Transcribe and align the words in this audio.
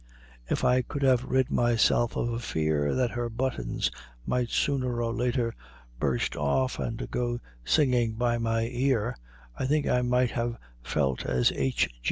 If 0.49 0.63
I 0.63 0.81
could 0.81 1.03
have 1.03 1.25
rid 1.25 1.51
myself 1.51 2.15
of 2.15 2.29
a 2.29 2.39
fear 2.39 2.95
that 2.95 3.11
her 3.11 3.29
buttons 3.29 3.91
might 4.25 4.49
sooner 4.49 4.99
or 5.03 5.13
later 5.13 5.53
burst 5.99 6.35
off 6.35 6.79
and 6.79 7.07
go 7.11 7.39
singing 7.63 8.13
by 8.13 8.39
my 8.39 8.63
ear, 8.63 9.15
I 9.59 9.67
think 9.67 9.85
I 9.87 10.01
might 10.01 10.31
have 10.31 10.57
felt 10.81 11.27
as 11.27 11.51
H. 11.51 11.87